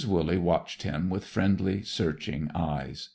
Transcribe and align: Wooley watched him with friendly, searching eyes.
Wooley 0.03 0.39
watched 0.39 0.81
him 0.81 1.11
with 1.11 1.23
friendly, 1.27 1.83
searching 1.83 2.49
eyes. 2.55 3.09